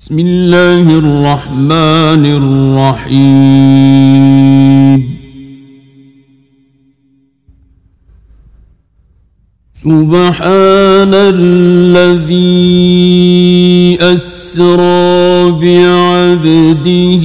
[0.00, 2.24] بسم الله الرحمن
[3.06, 3.20] الرحيم.
[9.74, 12.38] سبحان الذي
[14.00, 17.24] أسرى بعبده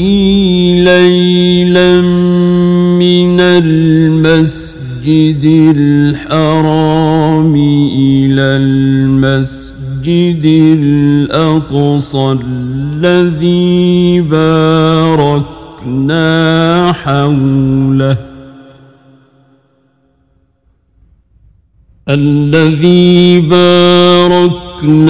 [0.92, 2.02] ليلا
[3.00, 5.44] من المسجد
[5.78, 7.56] الحرام.
[10.08, 10.46] المسجد
[10.80, 12.38] الأقصى
[13.02, 15.64] الذي باركنا
[16.94, 18.18] حوله.
[22.10, 25.02] الذي باركنا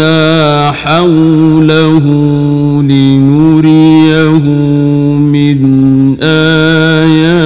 [0.71, 2.03] حوله
[2.81, 4.39] لنريه
[5.19, 5.59] من
[6.23, 7.45] آياتنا.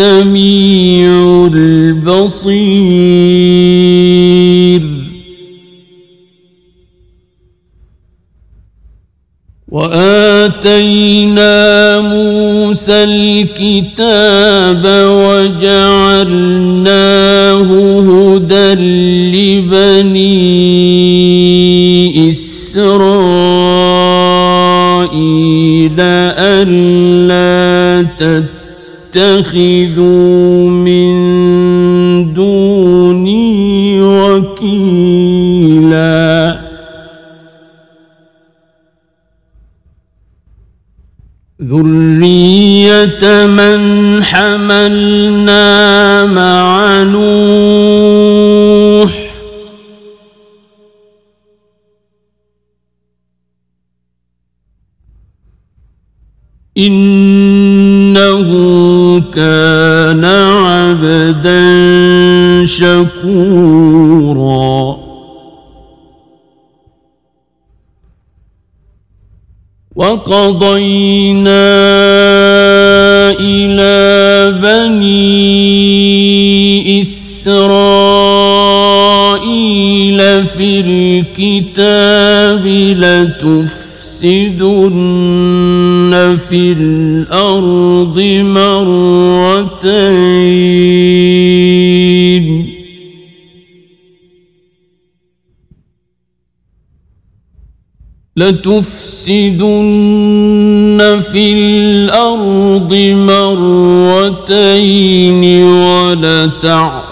[0.00, 3.00] السميع البصير.
[9.68, 11.44] وآتينا
[12.00, 14.82] موسى الكتاب
[15.20, 16.40] وجعلناه
[18.00, 18.74] هدى
[19.34, 20.40] لبني
[22.30, 23.20] إسرائيل
[26.00, 26.99] ألا
[29.12, 31.10] تتخذوا من
[32.34, 35.10] دوني وكيلاً.
[41.62, 48.10] ذرية من حملنا مع نوح.
[56.78, 57.09] إنه
[59.40, 61.60] كان عبدا
[62.66, 63.90] شكورا.
[69.96, 71.50] وقضينا
[73.40, 75.40] إلى بني
[77.00, 77.80] إسرائيل
[80.46, 83.90] في الكتاب لتفسدن
[86.48, 88.18] في الأرض
[89.84, 90.80] مرتين
[98.36, 99.70] لتفسدن
[101.32, 102.94] في الأرض
[104.14, 104.82] مرتين
[105.62, 107.04] ولتعلن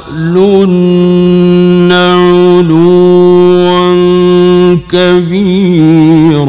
[1.93, 2.78] علوا
[4.91, 6.49] كبيرا.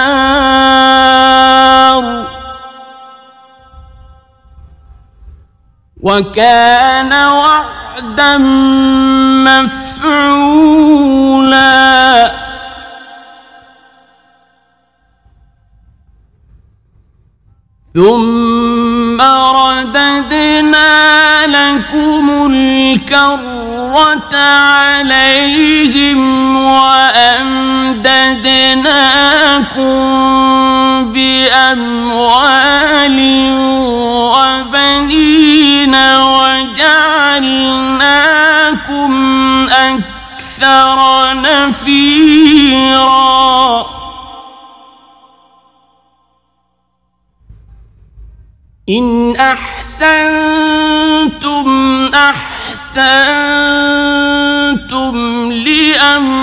[6.01, 8.37] وكان وعدا
[9.47, 9.91] مفعولا.
[17.95, 20.91] ثم رددنا
[21.47, 26.19] لكم الكرة عليهم
[26.55, 27.91] وأمددناكم
[31.13, 33.17] بأموال
[34.33, 35.30] وبنين.
[35.95, 37.11] وجعلناكم
[39.69, 40.97] أكثر
[41.41, 43.21] نفيرا.
[48.89, 50.51] إن أحسنتم
[52.13, 53.11] أحسنتم
[55.51, 56.35] لأنفسكم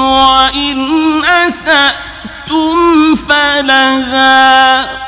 [0.00, 5.05] وإن أسأتم فلها.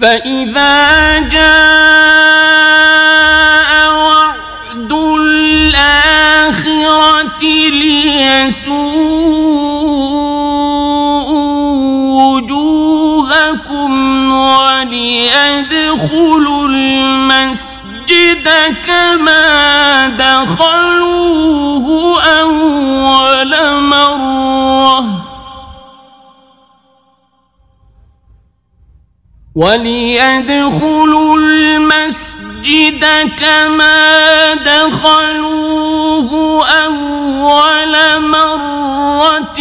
[0.00, 1.40] فإذا جاء
[3.94, 6.50] وعد الآخرة
[7.70, 8.70] ليسوء
[12.20, 13.92] وجوهكم
[14.32, 15.88] وليدخلوا
[16.68, 18.48] المسجد
[18.86, 21.86] كما دخلوه
[22.22, 25.19] أول مرة
[29.54, 33.04] وليدخلوا المسجد
[33.40, 36.30] كما دخلوه
[36.68, 39.60] أول مرة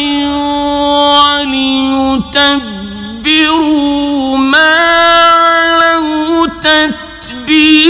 [3.49, 4.75] وليتبروا ما
[5.25, 7.89] علوا تتبيرا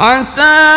[0.00, 0.76] عسى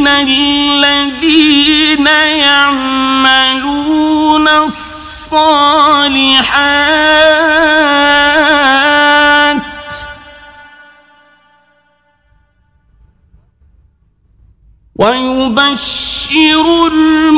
[0.07, 2.07] الذين
[2.45, 6.59] يعملون الصالحات
[15.69, 17.37] ويبشر المؤمنين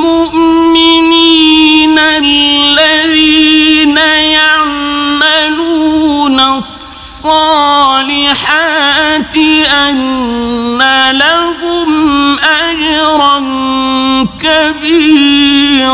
[2.00, 3.18] الذين
[4.38, 5.60] يعملون
[6.40, 7.26] الصالحات
[9.68, 10.80] أن
[11.12, 13.40] لهم أجرا
[14.42, 15.92] كبيرا.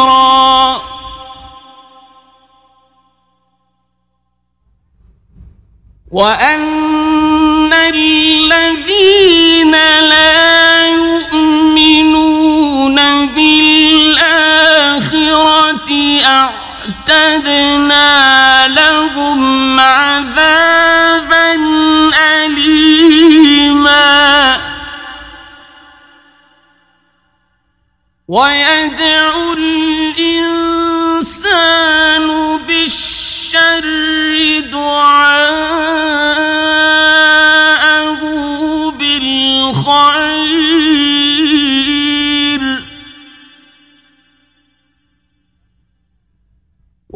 [6.11, 9.36] وأن الذين
[17.17, 21.53] أعتدنا لهم عذابا
[22.45, 23.77] أليما.
[28.27, 29.53] ويدعو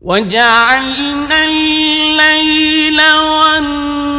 [0.00, 4.16] وجعلنا الليل والنهار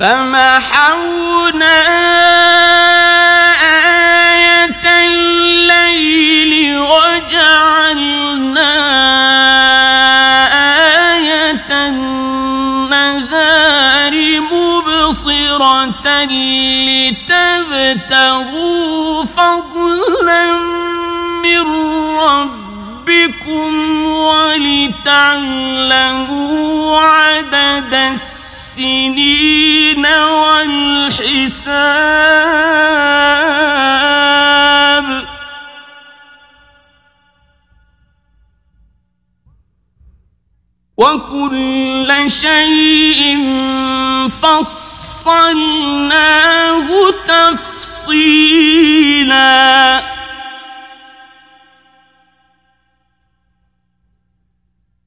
[0.00, 1.80] فمحونا
[4.32, 8.20] آية الليل وجعلنا
[11.16, 13.20] آية النهار
[14.40, 16.24] مبصرة
[18.00, 20.44] لتبتغوا فضلا
[21.44, 21.64] من
[22.18, 23.72] ربكم
[24.06, 25.40] ولتعلموا
[27.00, 29.29] عدد السنين
[33.50, 35.24] والحساب
[40.96, 43.36] وكل شيء
[44.42, 45.60] فصلناه
[47.28, 48.60] تفصيلا.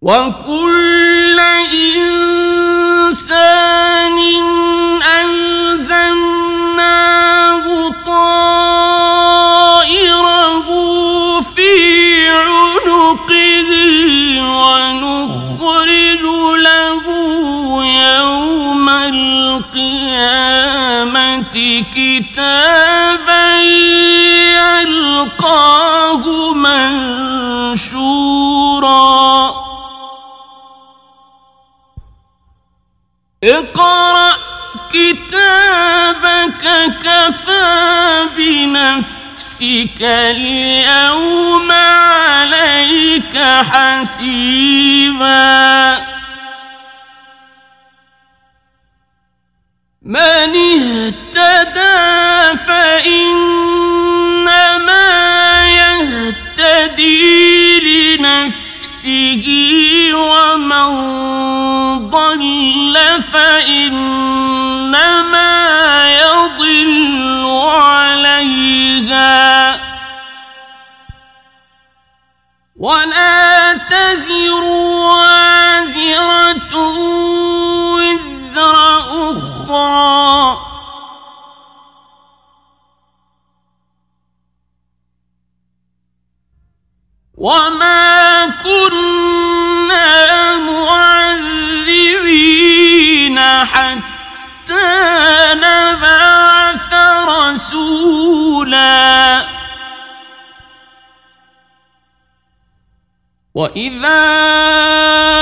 [0.02, 1.40] وكل
[1.74, 3.53] إنسان
[19.76, 21.56] القيامة
[21.96, 23.62] كتابا
[24.84, 26.24] يلقاه
[27.74, 28.04] منشورا.
[33.44, 34.34] اقرأ
[34.94, 36.64] كتابك
[37.04, 43.38] كفى بنفسك اليوم عليك
[43.72, 45.34] حسيبا.
[50.06, 51.88] من اهتدى
[52.68, 53.54] فإنما
[55.80, 57.30] يهتدي
[57.80, 59.46] لنفسه
[60.14, 60.90] ومن
[62.10, 62.96] ضل
[63.34, 64.34] فإنما
[66.22, 67.44] يضل
[67.80, 69.34] عليها.
[72.80, 74.64] ولا تزر
[87.44, 90.12] وما كنا
[90.64, 92.20] معذبين
[93.66, 94.88] حتى
[95.56, 96.94] نبعث
[97.28, 98.84] رسولا.
[103.56, 105.33] واذا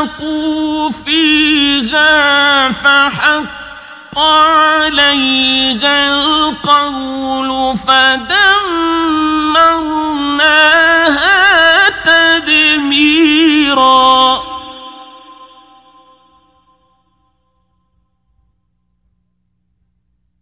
[0.00, 8.30] ففسقوا فيها فحق عليها القول فدمرناها
[12.40, 13.30] تدميرا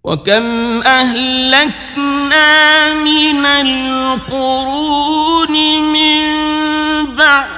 [0.05, 2.49] وكم اهلكنا
[2.95, 4.73] من القرون
[5.93, 6.19] من
[7.17, 7.58] بعد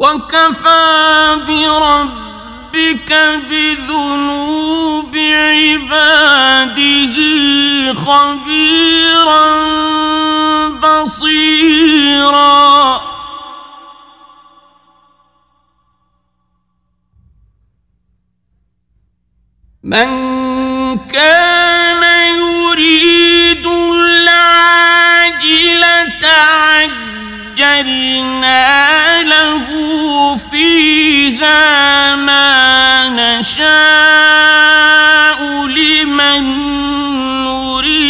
[0.00, 3.12] وكفى بربك
[3.50, 7.16] بذنوب عباده
[7.94, 9.46] خبيرا
[10.80, 12.60] بصيرا.
[19.82, 20.19] من
[33.40, 36.44] نشاء لمن
[37.44, 38.00] نريد.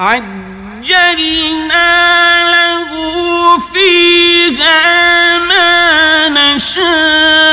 [0.00, 1.90] عجلنا
[2.52, 2.90] له
[3.58, 7.43] فيها ما نشاء.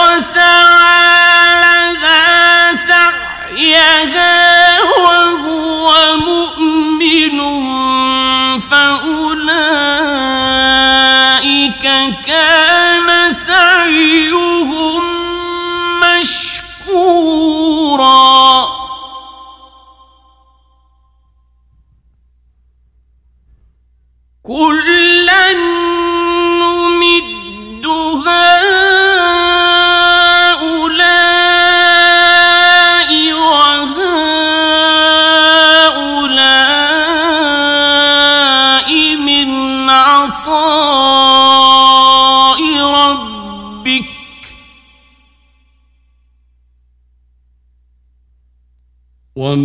[0.00, 4.36] وسعى لها سعيها
[4.80, 7.38] وهو مؤمن
[8.60, 9.33] فأولئك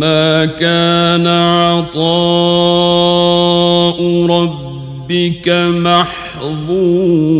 [0.00, 2.00] وما كان عطاء
[4.26, 7.39] ربك محظورا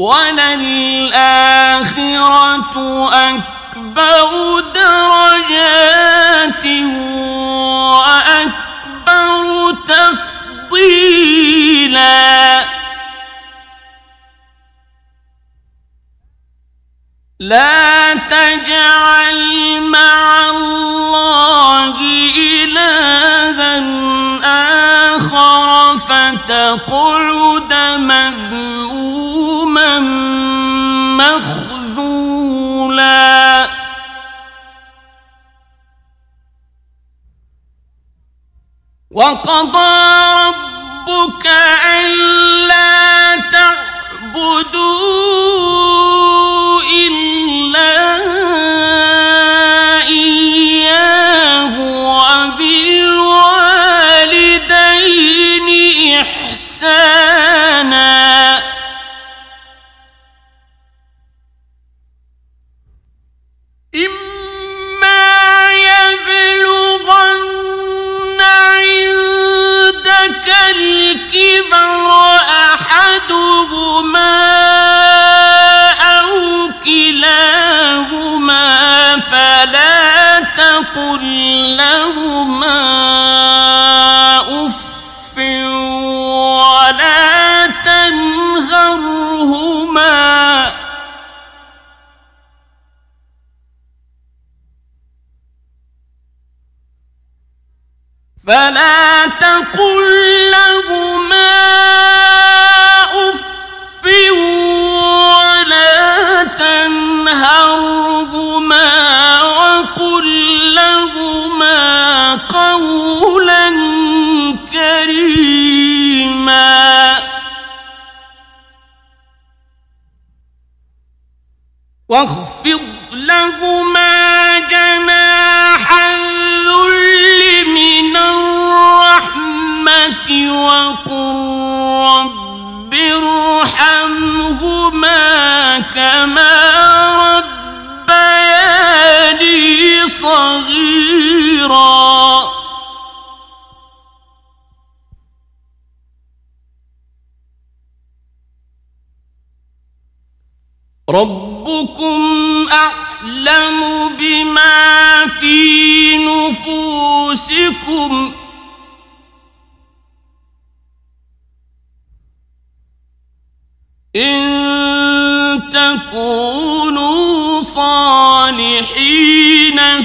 [0.00, 0.29] Why?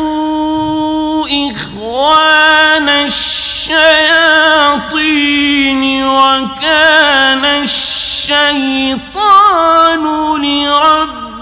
[1.26, 3.86] إخوان الشياطين
[6.04, 8.96] وكان الشيطان
[10.42, 11.35] لربه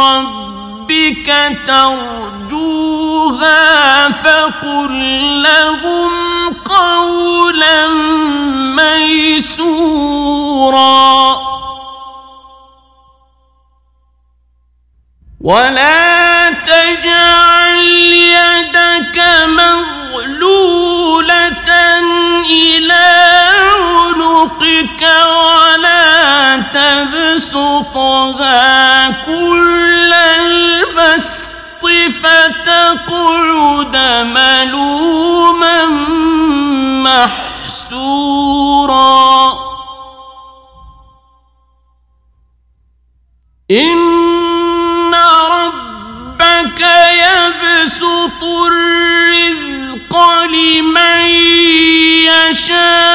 [0.00, 1.28] ربك
[1.66, 2.90] ترجوها
[4.10, 4.92] فقل
[5.42, 6.33] لهم
[6.64, 7.86] قولا
[8.76, 10.14] ميسورا.
[15.40, 20.84] ولا تجعل يدك مغلولة
[22.50, 23.06] إلى
[23.80, 26.56] عنقك ولا
[27.36, 28.54] تبسطها
[29.10, 31.53] كل البسط
[32.10, 35.86] فتقعد ملوما
[37.04, 38.04] محسورا.
[43.70, 45.14] إن
[45.50, 46.80] ربك
[47.12, 51.20] يبسط الرزق لمن
[52.26, 53.13] يشاء.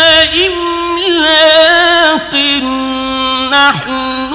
[0.47, 2.35] إملاق
[3.53, 4.30] نحن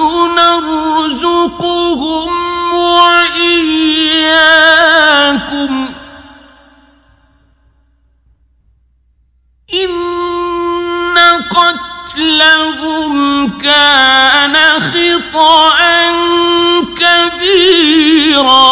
[15.36, 15.78] خطأ
[16.96, 18.66] كبيرا.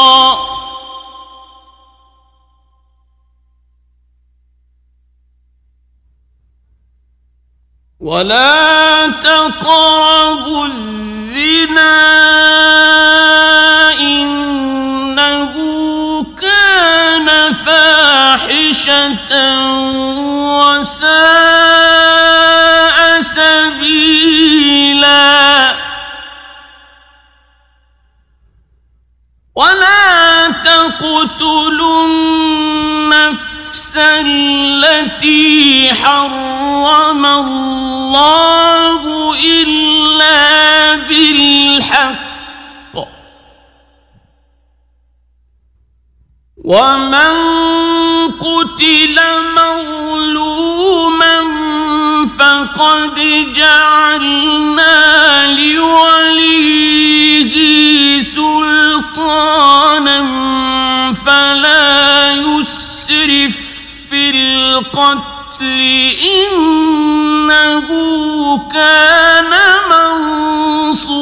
[8.01, 11.95] ولا تقربوا الزنا
[14.01, 15.55] إنه
[16.41, 19.33] كان فاحشة
[20.59, 21.84] وساء.
[29.57, 39.03] ولا تقتلوا النفس التي حرم الله
[39.45, 42.25] إلا بالحق
[46.65, 47.35] ومن
[48.31, 49.21] قتل
[49.57, 51.37] مظلوما
[52.39, 53.15] فقد
[53.57, 54.97] جعلنا
[55.47, 56.64] لوليه
[59.15, 60.19] سلطانا
[61.27, 63.57] فلا يسرف
[64.11, 65.81] في القتل.
[66.51, 67.89] إنه
[68.73, 69.53] كان
[69.91, 71.15] منصورا.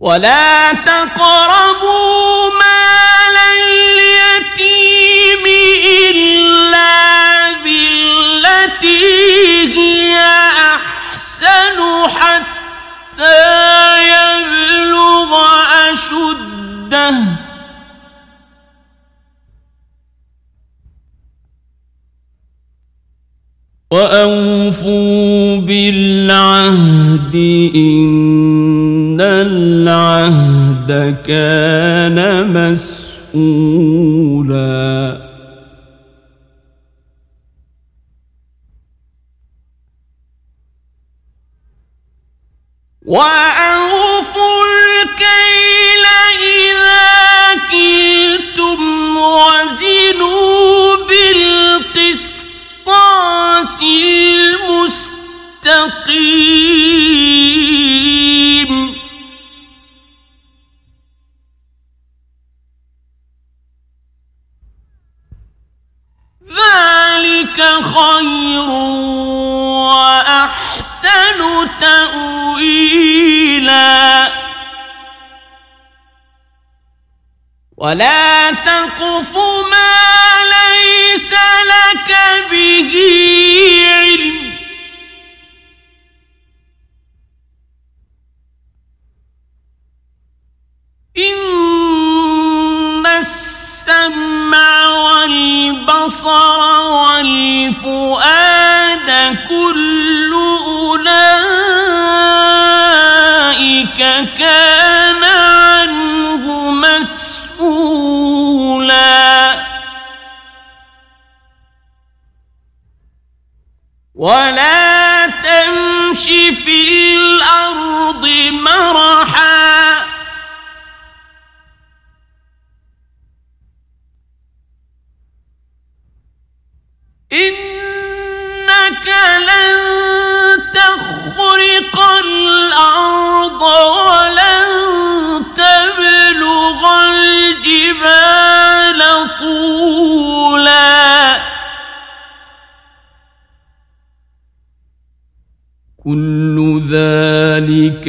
[0.00, 5.44] ولا تقربوا مال اليتيم
[6.04, 6.94] إلا
[7.64, 9.04] بالتي
[9.74, 10.14] هي
[10.74, 10.97] أحسن.
[12.08, 13.42] حتى
[14.12, 15.30] يبلغ
[15.92, 17.14] أشده.
[23.90, 27.34] وأوفوا بالعهد
[27.74, 30.90] إن العهد
[31.26, 32.18] كان
[33.34, 34.97] مسؤولا.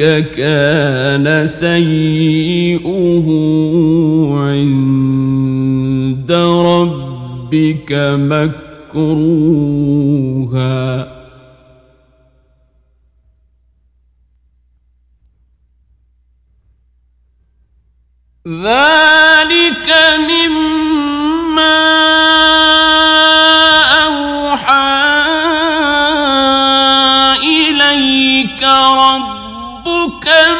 [0.00, 3.28] ذلك كان سيئه
[4.34, 7.92] عند ربك
[8.94, 9.60] مكروها.
[18.48, 20.39] ذلك مما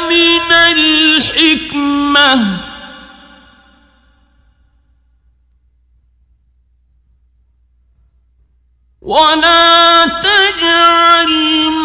[0.09, 2.31] من الحكمة.
[9.01, 11.33] ولا تجعل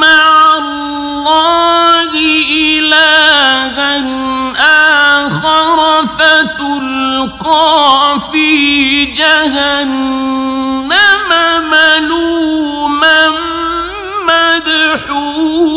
[0.00, 2.10] مع الله
[2.52, 3.96] إلها
[5.26, 7.76] آخر فتلقى
[8.32, 10.90] في جهنم
[11.70, 13.20] ملوما
[14.28, 15.76] مدحورا.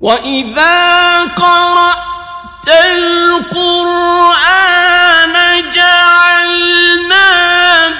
[0.00, 2.15] وإذا قرأت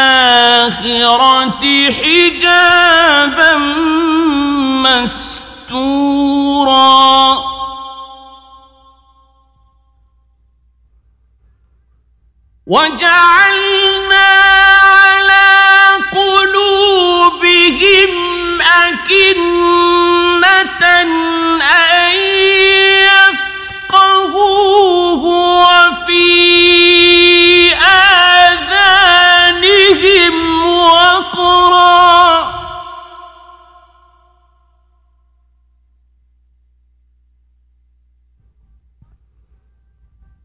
[1.90, 3.52] حجابا
[4.86, 6.14] مستورا.
[12.66, 13.93] وجعلنا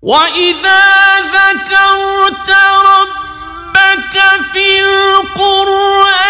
[0.10, 0.86] وإذا
[1.20, 2.50] ذكرت
[2.90, 4.16] ربك
[4.54, 6.24] في القرآن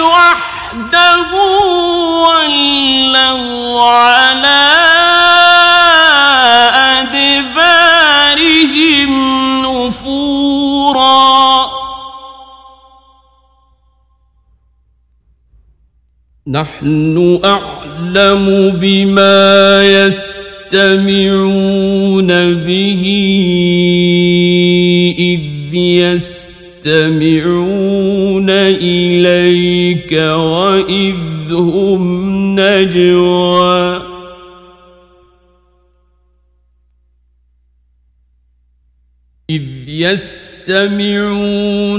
[0.00, 1.30] وحده
[2.26, 4.64] ولوا على
[7.82, 9.12] أدبارهم
[9.86, 11.22] نفورا
[16.46, 20.41] نحن أعلم بما يستطيع
[20.72, 22.26] يستمعون
[22.64, 23.04] به
[25.18, 25.74] إذ
[26.84, 27.30] يستمعون
[28.50, 32.02] إليك وإذ هم
[32.60, 34.02] نجوى.
[39.50, 41.28] إذ يستمعون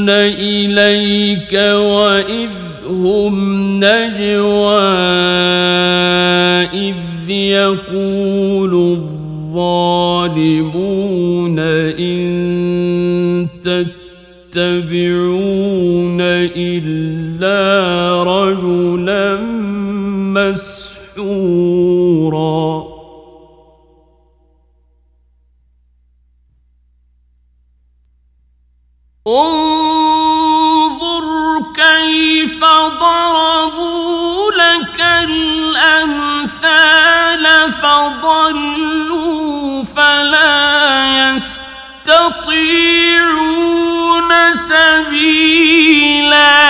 [0.09, 2.49] إليك وإذ
[2.88, 3.36] هم
[3.83, 4.79] نجوى.
[6.73, 8.22] إذ يقول
[13.63, 13.93] تتبعون
[16.56, 19.38] إلا رجلا
[21.13, 22.63] مسحورا.
[29.28, 31.26] انظر
[31.76, 32.60] كيف
[32.99, 34.99] ضربوا لك
[35.30, 42.83] الأمثال فضلوا فلا يستطيعون
[44.73, 46.63] سبيلا.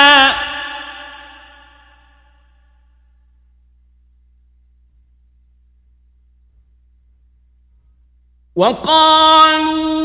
[8.55, 10.03] وقالوا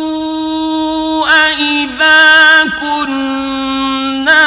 [1.29, 4.47] أإذا كنا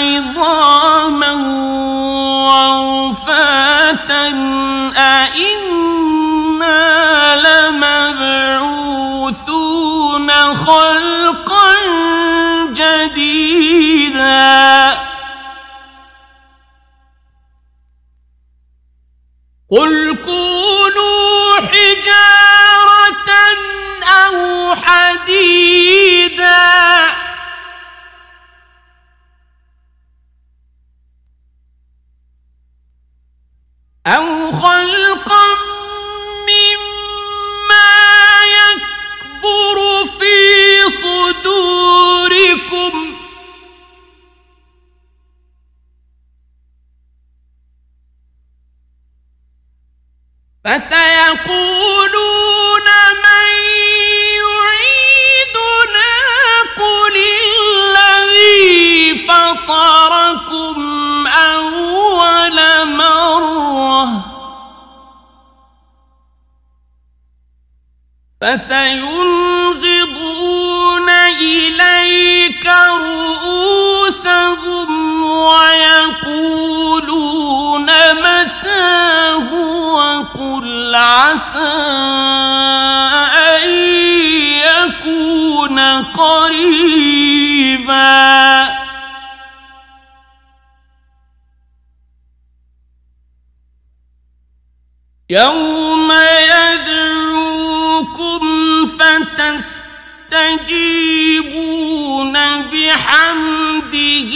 [0.00, 1.32] عظاما
[3.18, 4.28] ورفاتا
[4.96, 6.06] أإنا
[7.70, 8.68] لمبعوثون
[10.54, 10.97] خلقا
[19.70, 23.30] قل كونوا حجارة
[24.26, 26.48] أو حديدا
[34.06, 34.87] أو خلقا
[50.68, 52.08] فسيقولون
[53.24, 53.48] من
[54.44, 56.12] يعيدنا
[56.76, 57.16] قل
[57.96, 60.78] الذي فطركم
[61.26, 62.58] أول
[62.96, 64.04] مرة
[68.40, 69.47] فسينغضون
[80.98, 81.58] عسى
[83.36, 83.70] أن
[84.66, 86.98] يكون قريبا.
[95.30, 96.12] يوم
[96.52, 98.40] يدعوكم
[98.86, 99.42] فتستجيبون
[102.62, 104.32] بحمده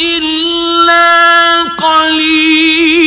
[0.00, 3.04] إلا قليلا.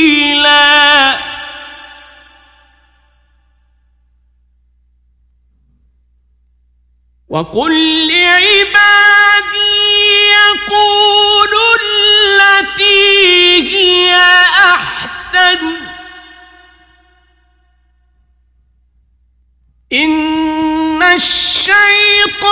[7.30, 9.58] وقل لعبادي
[10.32, 13.06] يقولوا التي
[13.76, 14.16] هي
[14.74, 15.60] أحسن.
[19.94, 20.47] إن
[21.18, 22.50] الشيطان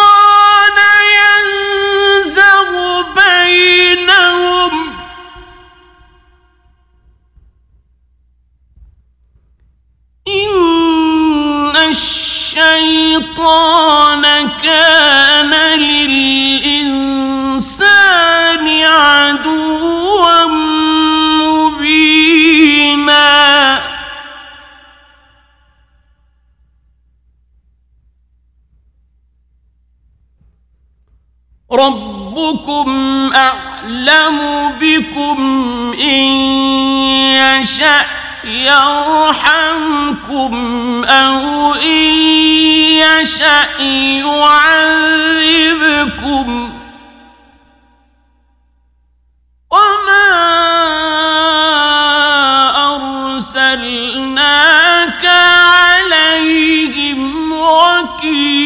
[1.19, 2.69] ينزغ
[3.15, 4.73] بينهم.
[10.27, 13.43] إن الشيطان
[14.63, 16.74] كان للإنسان
[31.71, 32.89] ربكم
[33.35, 34.39] أعلم
[34.81, 35.37] بكم
[35.99, 36.25] إن
[37.61, 38.05] يشأ
[38.45, 40.03] يرحمكم
[41.03, 42.13] أو إن
[43.01, 43.81] يشأ
[45.41, 46.69] يعذبكم
[49.71, 50.31] وما
[53.85, 55.25] أرسلناك
[55.75, 58.65] عليهم وكيلا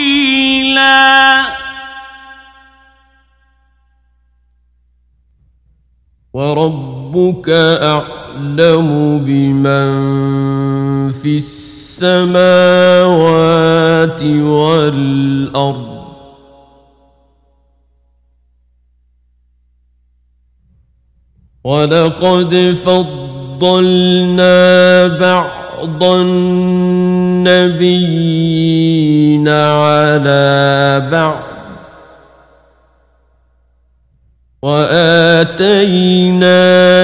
[6.39, 7.49] وربك
[7.83, 9.91] أعلم بمن
[11.11, 12.63] في السماوات
[14.23, 15.99] والأرض.
[21.63, 24.57] ولقد فضلنا
[25.07, 27.49] بعض النبيين
[29.49, 31.48] على بعض
[34.61, 36.53] وآتينا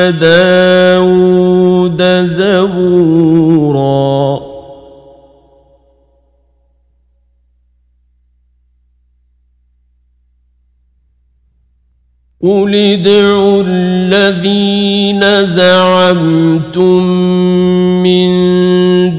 [0.09, 3.85] داود زبورا.
[12.43, 17.03] قل ادعوا الذين زعمتم
[18.03, 18.29] من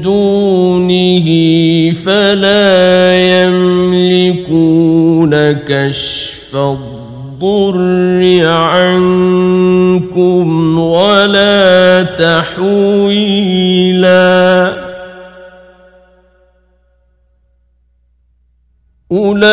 [0.01, 1.27] دونه
[1.91, 4.71] فلا يملكون
[5.51, 6.96] كشف الضر
[8.45, 10.47] عنكم
[10.79, 13.67] ولا تحويلا.
[19.11, 19.47] أولئك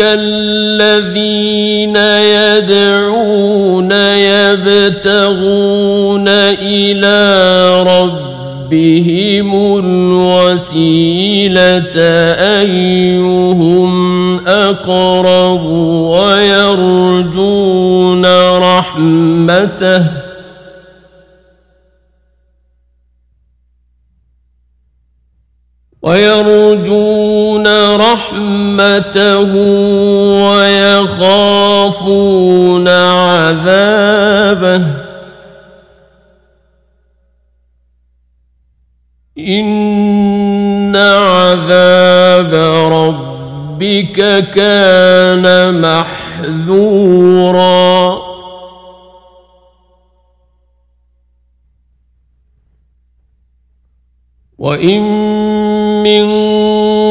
[0.00, 2.96] الذين يدعون
[4.16, 6.28] يبتغون
[6.62, 7.18] إلى
[7.82, 10.76] ربهم الوسيلة
[12.60, 14.15] أيهم
[14.70, 15.64] أقرب
[16.16, 17.76] ويرجون
[18.58, 20.06] رحمته.
[26.02, 29.54] ويرجون رحمته
[30.50, 31.68] ويخافون
[32.88, 34.82] عذابه.
[39.38, 42.54] إن عذاب
[42.92, 43.35] ربه
[43.76, 45.80] ربك كان
[46.50, 46.96] محذورا.
[54.58, 55.02] وإن
[56.02, 56.26] من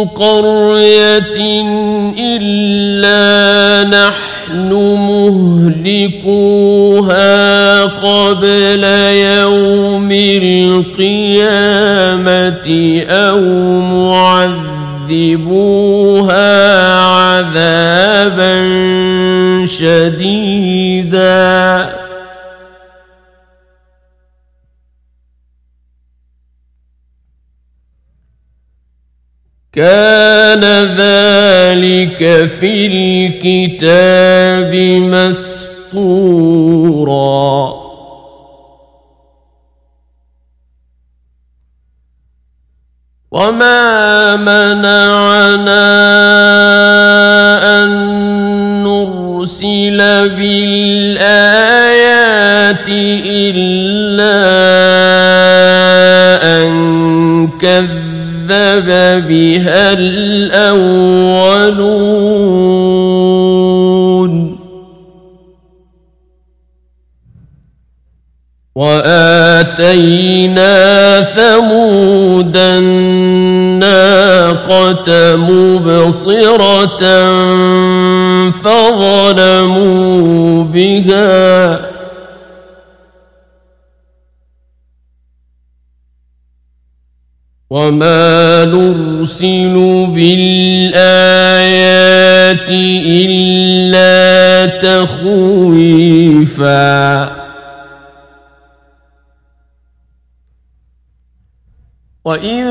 [0.05, 1.37] قرية
[2.19, 4.71] إلا نحن
[5.85, 7.25] مهلكوها
[7.85, 10.11] قبل يوم
[10.41, 11.45] القيامة
[13.09, 13.41] أو
[15.09, 15.55] معذبوها
[19.65, 21.25] شديدا.
[29.73, 30.63] كان
[30.97, 34.75] ذلك في الكتاب
[35.95, 36.25] مسطورا.
[43.31, 45.85] وما منعنا
[47.83, 48.15] أن
[49.45, 51.19] نرسل بالآيات
[53.25, 54.37] إلا
[56.63, 56.73] أن
[57.61, 58.89] كذب
[59.27, 61.35] بها الأولون.
[69.65, 73.85] وآتينا ثمود الناقة
[75.35, 77.03] مبصرة
[78.51, 79.83] فظلموا
[80.63, 81.95] بها.
[87.69, 90.99] وما نرسل بالآيات
[92.69, 94.65] إلا
[95.65, 96.05] تخويفا.
[102.25, 102.67] وإذ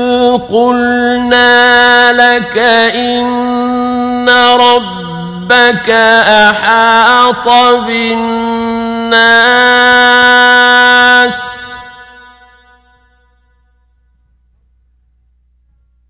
[0.51, 2.57] قلنا لك
[2.95, 4.29] إن
[4.59, 5.89] ربك
[6.49, 7.49] أحاط
[7.87, 8.35] بالناس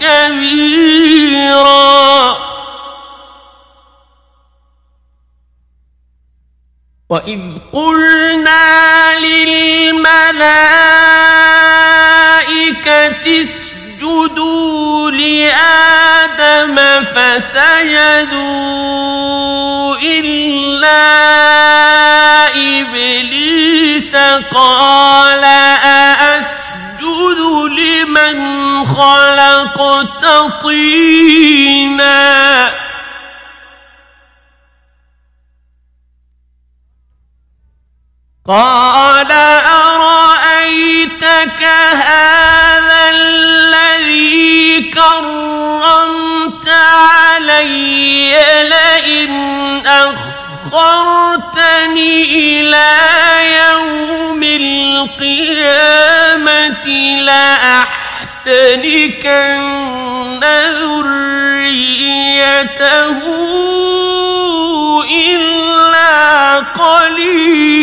[0.00, 1.78] كبيرا.
[7.08, 7.40] وإذ
[7.72, 10.08] قلنا للملائكة
[13.42, 18.48] اسجدوا لآدم فسجدوا
[19.96, 21.08] إلا
[22.54, 24.16] إبليس
[24.54, 26.67] قال أأسجد
[27.68, 30.24] لمن خلقت
[30.62, 32.28] طينا؟
[38.48, 39.32] قال
[39.66, 41.62] أرأيتك
[41.92, 49.32] هذا الذي كرمت علي لئن
[50.72, 52.96] أخرتني إلى
[53.58, 54.07] يوم
[54.98, 56.86] القيامة
[57.20, 58.48] لأحتنكن
[60.80, 61.28] ذريته
[65.10, 67.78] إلا قليلا.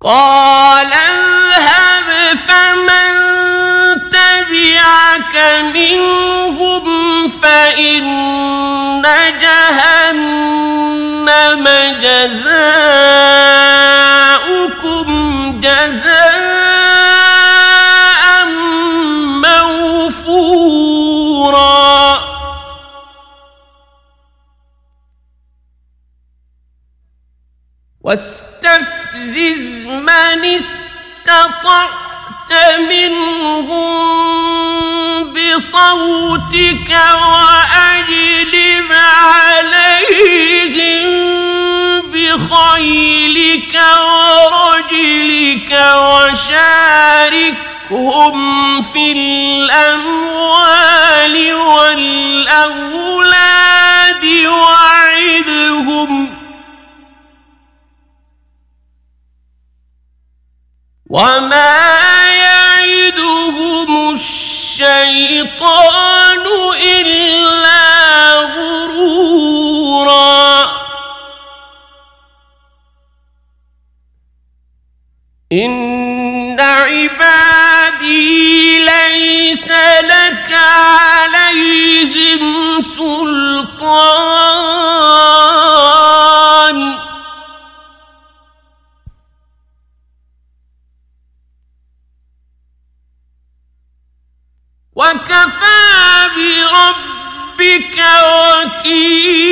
[0.00, 3.10] قال اذهب فمن
[4.10, 5.36] تبعك
[5.74, 6.84] منهم
[7.28, 8.04] فإن
[9.42, 10.88] جهنم
[12.02, 12.68] جزاؤكم
[15.60, 16.68] جزاء
[20.24, 20.68] موفورا.
[28.00, 31.88] واستفزز من استطعت
[32.88, 34.08] منهم
[35.34, 37.77] بصوتك وأجلب
[39.18, 41.08] عليهم
[42.12, 45.72] بخيلك ورجلك
[47.88, 48.38] وشاركهم
[48.82, 50.54] في الأموال
[51.54, 53.04] والأولاد
[54.46, 56.12] وعدهم.
[61.10, 61.88] وما
[62.28, 65.58] يعدهم الشيطان
[66.82, 67.77] إلا
[75.52, 78.18] إن عبادي
[78.78, 82.42] ليس لك عليهم
[82.82, 84.18] سلطان
[94.94, 97.17] وكفى بربك
[98.88, 99.48] وكيلا.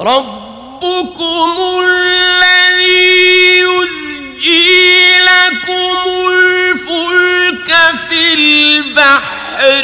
[0.00, 5.98] ربكم الذي يزجي لكم
[6.32, 7.70] الفلك
[8.08, 9.82] في البحر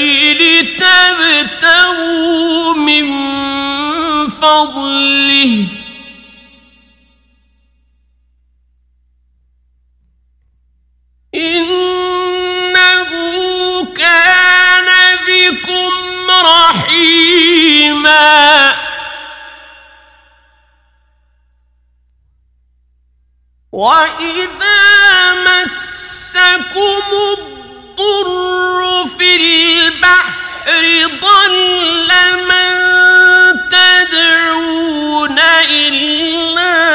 [1.20, 1.94] لتبتغوا
[2.74, 3.06] من
[4.28, 5.85] فضله.
[11.36, 13.10] إنه
[13.96, 14.88] كان
[15.28, 17.56] بكم رحيما.
[23.72, 27.06] وإذا مسكم
[27.38, 28.80] الضر
[29.18, 30.26] في البحر
[31.20, 32.10] ضل
[32.48, 32.70] من
[33.70, 35.38] تدعون
[35.70, 36.85] إلا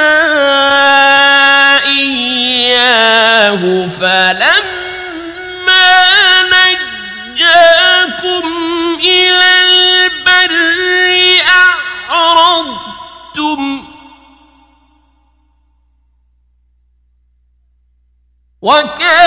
[3.02, 4.82] إياه فلما
[7.32, 8.48] نجاكم
[9.00, 10.54] إلى البر
[12.10, 13.62] أعرضتم.
[18.62, 19.21] وكان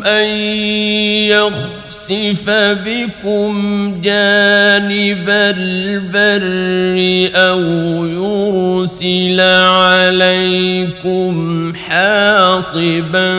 [0.05, 0.27] أن
[1.27, 2.49] يخسف
[2.85, 3.53] بكم
[4.01, 6.47] جانب البر
[7.35, 7.61] أو
[8.05, 9.39] يرسل
[9.71, 11.33] عليكم
[11.75, 13.33] حاصبا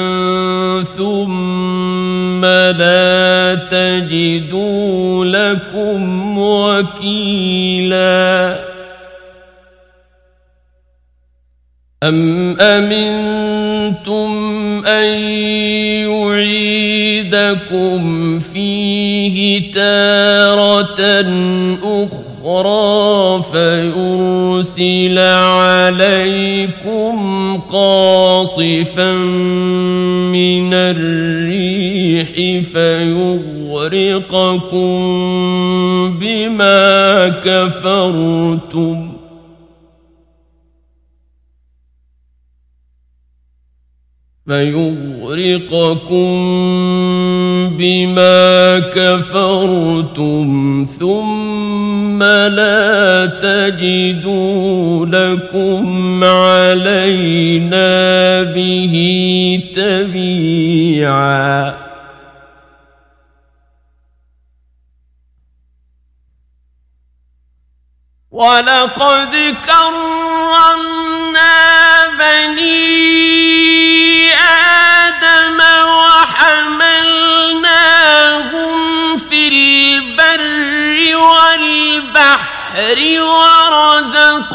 [0.97, 8.09] ثم لا تجدوا لكم وكيلا
[12.03, 13.68] أم أمنتم
[14.87, 15.21] أن
[17.29, 21.01] يعيدكم فيه تارة
[21.83, 27.17] أخرى فيرسل عليكم
[27.69, 29.13] قاصفا
[30.33, 32.29] من الريح
[32.73, 33.39] فيغرقكم
[36.21, 39.08] بما كفرتم
[44.49, 46.39] فيغرقكم
[47.77, 50.47] بما كفرتم
[50.99, 57.83] ثم لا تجدوا لكم علينا
[58.43, 58.95] به
[59.77, 61.75] تبيعا.
[68.31, 69.35] ولقد
[69.67, 71.09] كرمنا
[72.19, 72.78] بني
[82.19, 84.51] والبحر ورزقناهم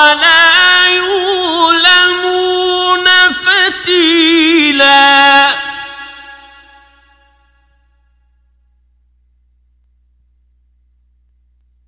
[0.00, 0.59] على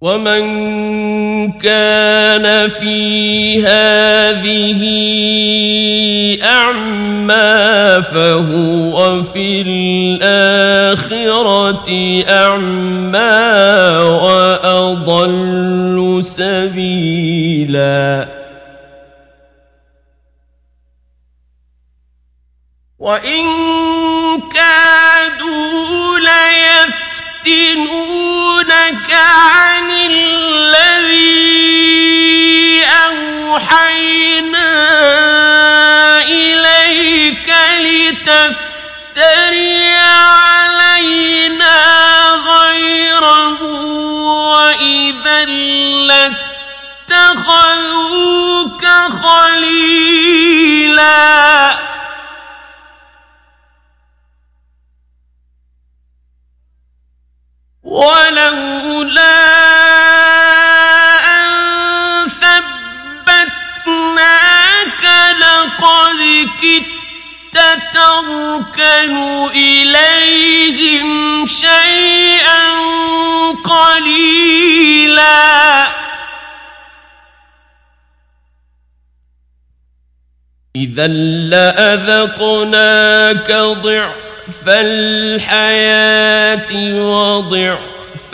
[0.03, 0.43] ومن
[1.63, 4.83] كان في هذه
[6.43, 9.63] اعمى فهو في
[10.23, 11.91] الاخره
[12.29, 13.19] اعمى
[14.23, 18.29] واضل سبيلا
[22.99, 23.47] وان
[24.55, 25.83] كادوا
[28.83, 31.43] ليفتنونك عن الذي
[33.07, 34.73] اوحينا
[36.23, 38.83] اليك لتفتري
[40.35, 41.79] علينا
[42.49, 43.63] غيره
[44.53, 45.45] واذا
[47.09, 48.85] لاتخذوك
[49.23, 50.43] خليلا
[57.93, 59.37] ولولا
[61.37, 61.49] أن
[63.77, 64.25] ثبتناك
[65.41, 66.21] لقد
[66.63, 69.15] كدت تركن
[69.55, 72.63] إليهم شيئا
[73.65, 75.43] قليلا.
[80.77, 81.07] إذا
[81.53, 82.73] لأذقناك
[83.53, 84.32] ضعف
[84.69, 86.71] الحياة
[87.03, 87.79] وضعف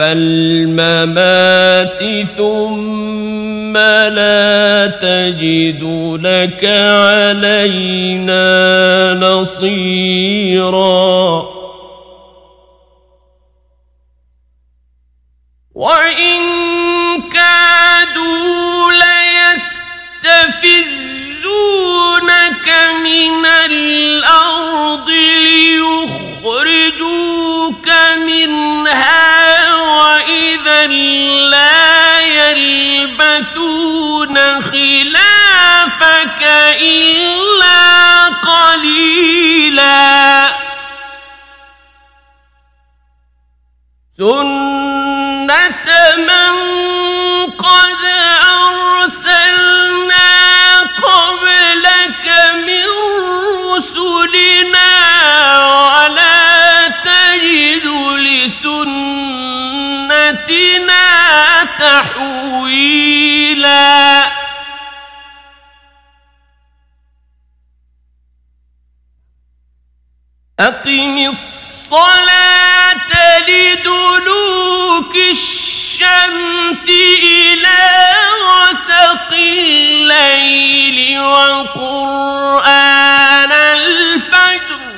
[0.01, 5.83] الممات ثم لا تجد
[6.23, 8.45] لك علينا
[9.15, 10.79] نصيرا.
[15.75, 16.58] وإن
[31.51, 32.20] لا
[32.51, 33.82] يلبثون
[34.62, 36.43] خلافك
[36.80, 39.89] إلا قليلا.
[44.18, 45.86] سنة
[46.18, 46.55] من
[47.51, 47.97] قد
[61.79, 63.59] تحويلا
[70.61, 72.97] أقم الصلاة
[73.49, 76.89] لدلوك الشمس
[77.22, 77.79] إلى
[78.51, 82.72] غسق الليل وقرآن
[83.53, 84.97] الفجر.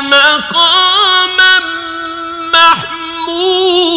[0.00, 1.60] مقاما
[2.54, 3.96] محمودا.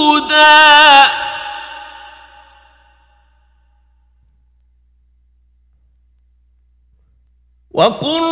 [7.71, 8.23] وقل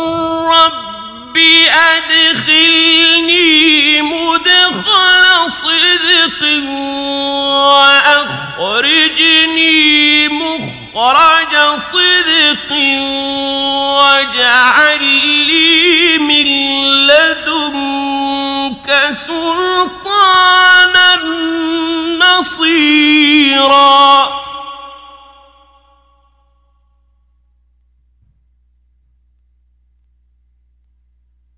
[0.54, 1.36] رب
[1.96, 3.42] أدخلني
[4.02, 6.40] مدخل صدق
[8.58, 12.70] وأخرجني مخرج صدق
[13.98, 15.67] واجعل لي
[16.18, 16.46] من
[17.06, 20.68] لدنك سلطانا
[22.38, 24.08] نصيرا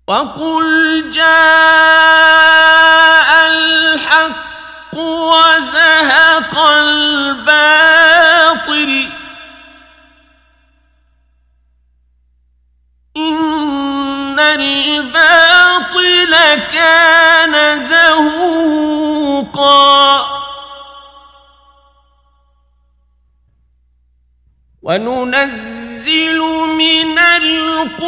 [0.07, 2.50] وقل جاء
[24.83, 26.39] وننزل
[26.77, 28.01] من القرآن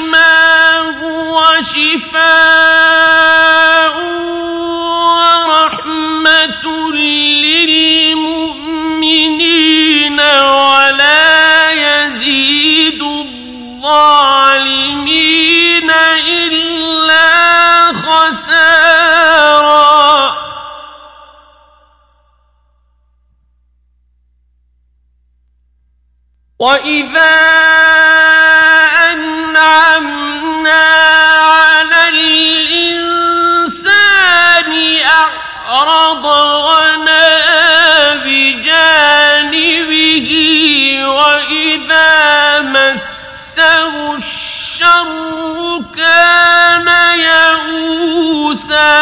[0.00, 2.34] ما هو شفاء
[5.46, 6.64] ورحمة
[7.44, 8.40] للمؤمنين
[10.20, 14.34] ولا يزيد الظالمين
[15.90, 16.73] إلا
[26.64, 27.36] وإذا
[29.12, 30.84] أنعمنا
[31.40, 33.90] على الإنسان
[35.68, 36.24] أعرض
[36.64, 39.78] ونأى بجانبه
[41.06, 46.88] وإذا مسه الشر كان
[47.18, 48.94] يئوسا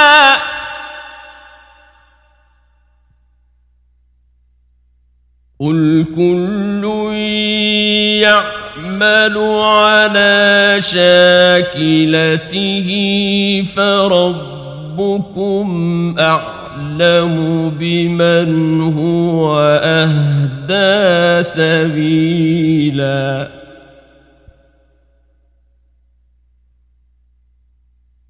[5.62, 6.84] قل كل
[8.22, 12.88] يعمل على شاكلته
[13.76, 15.66] فربكم
[16.18, 23.48] اعلم بمن هو اهدى سبيلا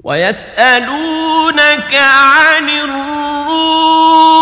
[0.05, 4.42] ويسالونك عن الروح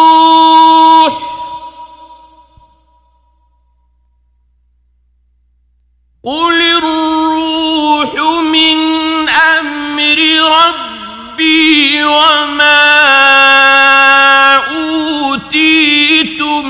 [6.24, 10.18] قل الروح من أمر
[10.52, 12.90] ربي وما
[14.68, 16.66] اوتيتم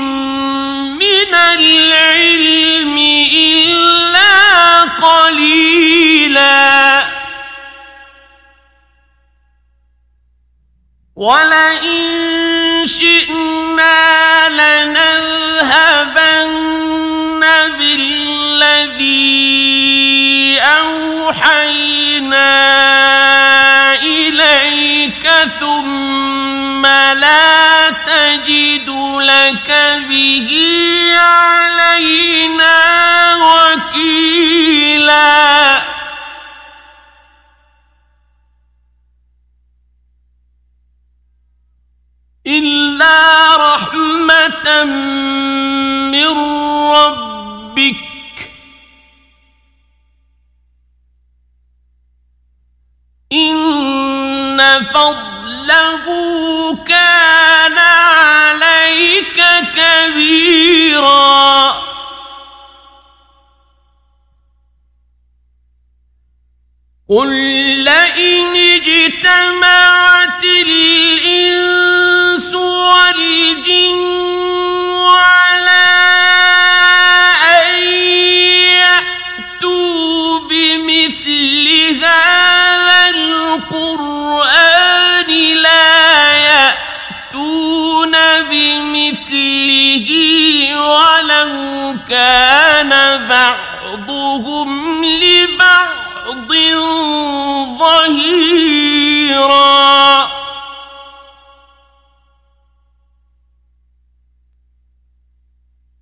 [0.97, 2.97] من العلم
[3.35, 6.51] الا قليلا
[11.15, 12.07] ولئن
[12.85, 15.11] شئنا لنذهبن
[20.61, 22.51] بالذي أوحينا
[23.95, 25.27] إليك
[25.59, 28.89] ثم لا تجد
[29.21, 29.69] لك
[30.09, 30.49] به
[31.17, 32.77] علينا
[33.35, 34.61] وكيلا.
[42.47, 44.83] إلا رحمة
[46.11, 46.37] من
[46.91, 48.10] ربك
[53.33, 56.05] إن فضله
[56.87, 59.43] كان عليك
[59.75, 61.31] كبيرا
[67.09, 67.29] قل
[67.83, 70.45] لئن اجتمعت
[92.09, 92.89] كان
[93.29, 96.51] بعضهم لبعض
[97.79, 99.01] ظهيرا.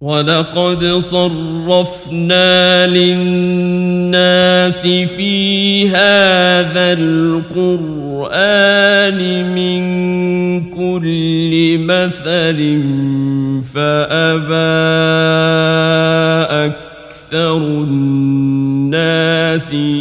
[0.09, 6.93] ولقد صرفنا للناس في هذا
[7.53, 8.39] القرآن
[9.55, 9.81] من
[10.73, 12.59] كل مثل
[13.73, 14.79] فأبى
[16.65, 18.89] أكثر الناس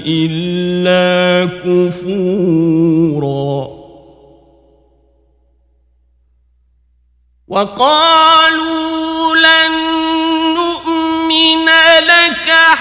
[0.07, 2.99] إلا كفورا.
[7.49, 8.38] وقالوا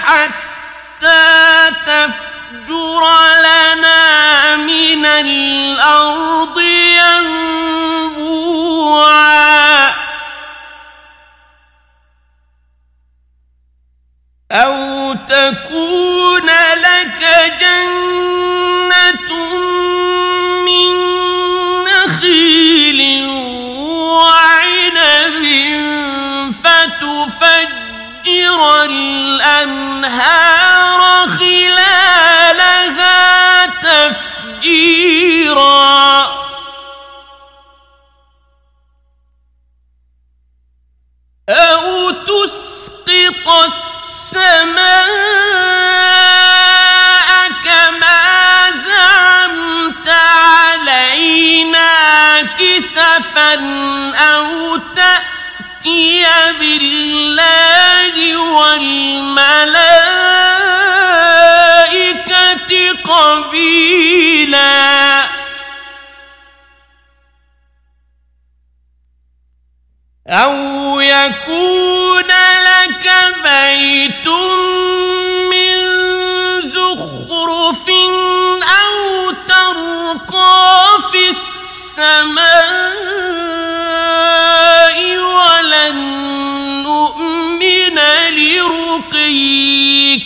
[0.08, 3.02] حتى تفجر
[3.38, 6.58] لنا من الأرض
[8.08, 8.48] ينبوعا.
[14.52, 16.46] أو تكون
[16.76, 17.22] لك
[17.60, 18.77] جنة
[28.58, 30.48] فتفجر الأنهار
[31.28, 32.46] خلالها
[34.56, 35.58] تفجيرا
[41.48, 44.88] أو تسقط السماء
[47.64, 51.92] كما زعمت علينا
[52.42, 53.54] كسفا
[54.18, 56.26] أو تأتي
[56.60, 57.77] بالله
[58.36, 59.68] والملائكة
[63.04, 64.78] قبيلا.
[70.28, 72.28] أو يكون
[72.68, 73.10] لك
[73.42, 74.77] بيت من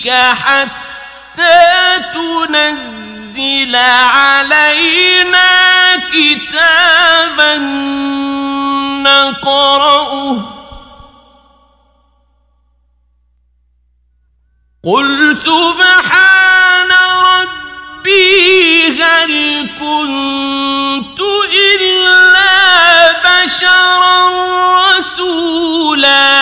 [0.03, 5.51] ربك حتى تنزل علينا
[5.97, 7.59] كتابا
[9.03, 10.37] نقرأه.
[14.85, 16.91] قل سبحان
[17.27, 21.21] ربي هل كنت
[21.55, 22.63] إلا
[23.23, 24.29] بشرا
[24.99, 26.41] رسولا.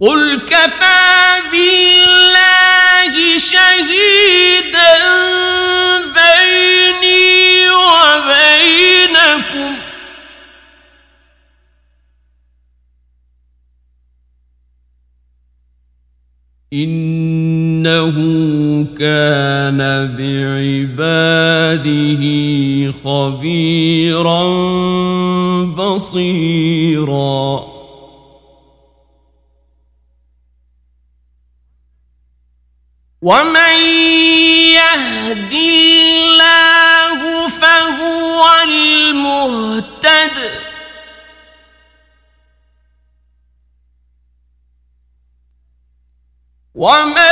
[0.01, 4.95] قل كفى بالله شهيدا
[6.05, 9.07] بيني وبينكم
[16.73, 18.17] إنه
[18.99, 19.79] كان
[20.19, 21.83] بعباده
[23.05, 24.45] خبيرا
[25.65, 26.66] بصيرا
[46.87, 47.26] ومن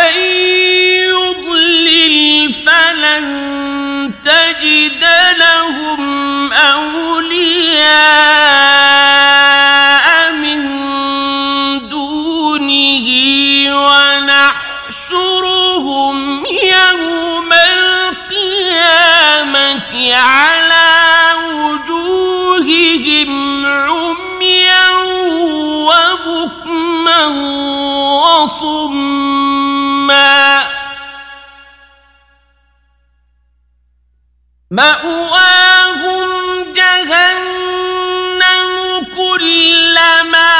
[34.74, 36.28] مأواهم
[36.74, 38.70] جهنم
[39.16, 40.52] كلما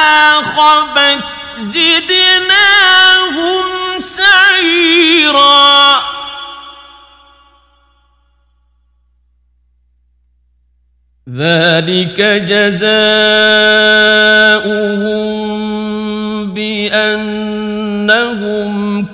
[0.55, 1.25] خبت
[1.59, 2.39] زدناهم
[3.99, 5.75] سعيرا.
[11.37, 12.95] ذلك جزاؤهم
[16.55, 17.95] بأنهم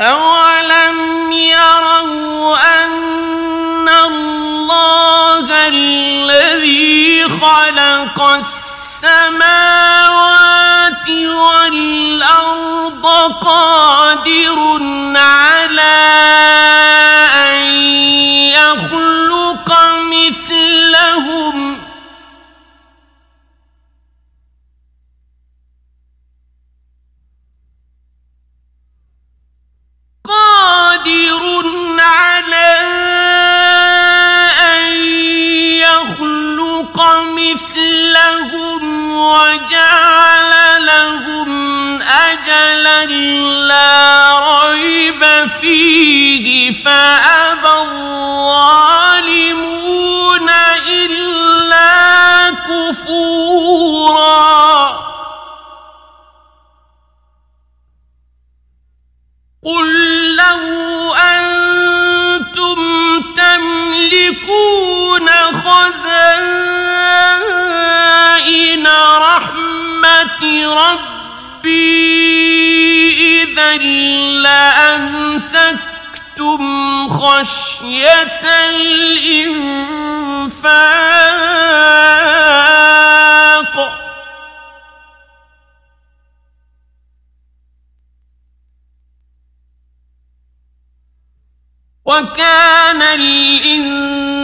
[0.00, 9.49] أولم يروا أن الله الذي خلق السماوات
[39.30, 40.52] وجعل
[40.86, 41.50] لهم
[42.02, 43.04] أجلا
[43.70, 45.22] لا ريب
[45.60, 48.90] فيه فأبى الظالمون
[50.88, 51.90] إلا
[52.50, 53.50] كفورا.
[59.64, 59.88] قل
[60.36, 60.64] لو
[61.14, 62.78] أنتم
[63.36, 66.70] تملكون خزائن
[68.46, 70.42] إلى رحمة
[70.74, 72.00] ربي
[73.42, 73.76] إذا
[75.36, 75.88] لأمسكتم
[77.08, 79.80] خشية الإنفاق
[92.04, 94.40] وكان الإنسان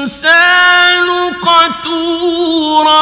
[1.43, 2.97] قتوراً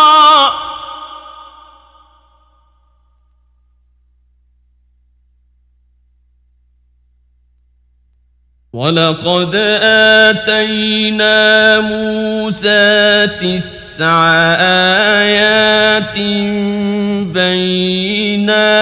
[8.74, 9.54] ولقد
[10.34, 14.32] آتينا موسى تسع
[15.22, 16.18] آيات
[17.34, 18.74] بينات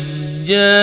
[0.46, 0.81] جاءوا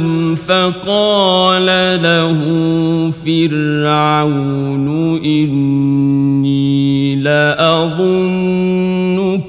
[0.00, 1.66] لهم فقال
[2.02, 2.38] له
[3.24, 4.88] فرعون
[5.24, 7.94] إني لأظنك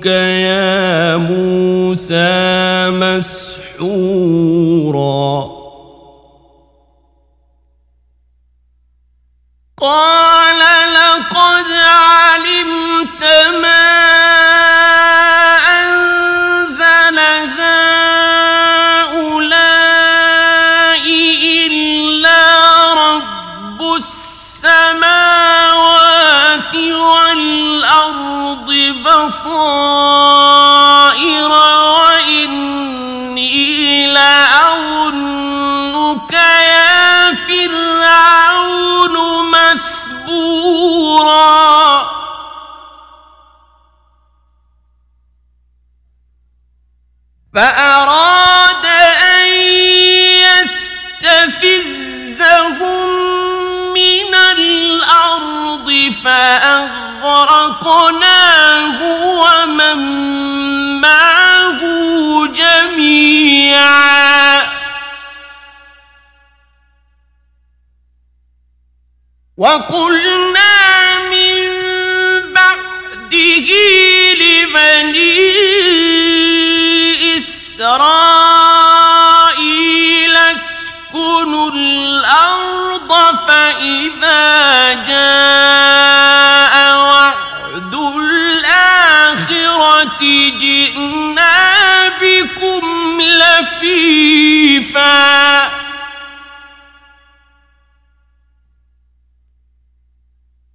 [0.06, 4.61] يا موسى مسحورا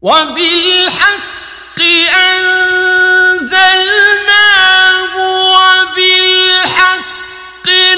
[0.06, 1.80] وبالحق
[2.30, 3.54] أنزلناه
[5.56, 7.06] وبالحق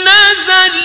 [0.09, 0.77] نزل.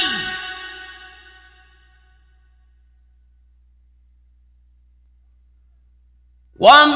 [6.59, 6.92] وما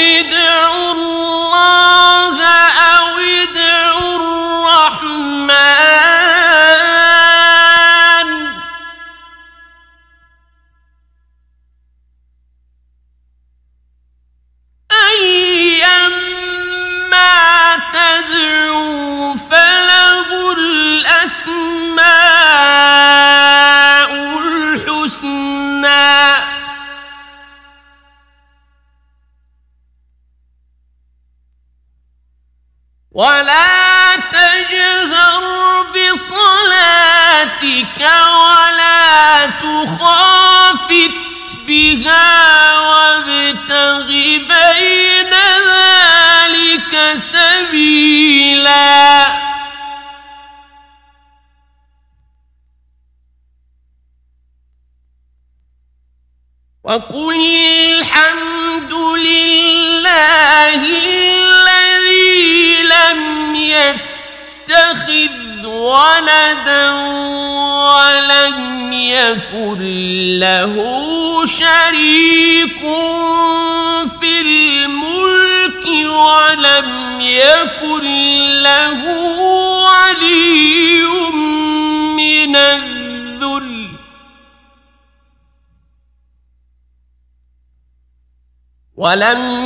[89.15, 89.64] ولم